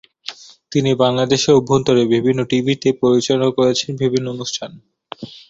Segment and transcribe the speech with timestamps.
[0.71, 4.71] তিনি বাংলাদেশের অভ্যন্তরে বিভিন্ন টিভিতে পরিচালনা করেছেন বিভিন্ন অনুষ্ঠান।